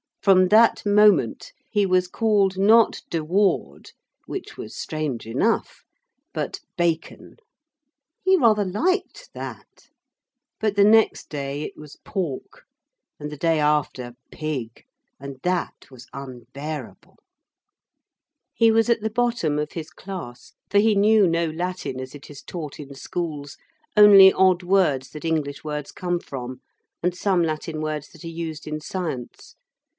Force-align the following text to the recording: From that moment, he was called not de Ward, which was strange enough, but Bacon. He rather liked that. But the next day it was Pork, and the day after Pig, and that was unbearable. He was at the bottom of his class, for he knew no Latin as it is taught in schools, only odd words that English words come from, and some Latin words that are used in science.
From 0.19 0.47
that 0.49 0.83
moment, 0.85 1.51
he 1.69 1.85
was 1.85 2.07
called 2.07 2.57
not 2.57 3.01
de 3.09 3.23
Ward, 3.23 3.91
which 4.25 4.55
was 4.57 4.75
strange 4.77 5.27
enough, 5.27 5.83
but 6.33 6.59
Bacon. 6.77 7.37
He 8.23 8.35
rather 8.37 8.65
liked 8.65 9.29
that. 9.33 9.89
But 10.59 10.75
the 10.75 10.83
next 10.83 11.29
day 11.29 11.63
it 11.63 11.75
was 11.77 11.97
Pork, 12.03 12.63
and 13.19 13.31
the 13.31 13.37
day 13.37 13.59
after 13.59 14.13
Pig, 14.31 14.85
and 15.19 15.39
that 15.43 15.89
was 15.91 16.07
unbearable. 16.13 17.17
He 18.53 18.69
was 18.71 18.89
at 18.89 19.01
the 19.01 19.09
bottom 19.09 19.57
of 19.59 19.71
his 19.73 19.89
class, 19.91 20.53
for 20.69 20.77
he 20.79 20.93
knew 20.95 21.27
no 21.27 21.47
Latin 21.49 21.99
as 21.99 22.13
it 22.15 22.29
is 22.29 22.41
taught 22.43 22.79
in 22.79 22.93
schools, 22.95 23.57
only 23.97 24.33
odd 24.33 24.61
words 24.63 25.09
that 25.11 25.25
English 25.25 25.63
words 25.63 25.91
come 25.91 26.19
from, 26.19 26.61
and 27.03 27.15
some 27.15 27.43
Latin 27.43 27.81
words 27.81 28.09
that 28.09 28.23
are 28.23 28.27
used 28.27 28.67
in 28.67 28.79
science. 28.79 29.55